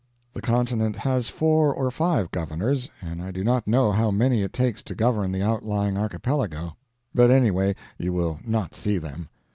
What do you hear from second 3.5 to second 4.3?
know how